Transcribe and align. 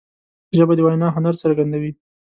ژبه 0.57 0.73
د 0.75 0.79
وینا 0.85 1.07
هنر 1.15 1.33
څرګندوي 1.43 1.91